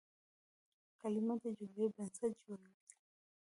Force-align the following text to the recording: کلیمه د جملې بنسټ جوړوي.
کلیمه 0.99 1.35
د 1.41 1.43
جملې 1.57 1.85
بنسټ 1.95 2.31
جوړوي. 2.45 2.73